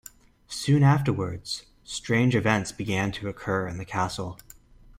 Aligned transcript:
Soon 0.47 0.81
afterwards, 0.81 1.65
strange 1.83 2.35
events 2.35 2.71
began 2.71 3.11
to 3.11 3.27
occur 3.27 3.67
in 3.67 3.77
the 3.77 3.85
castle. 3.85 4.39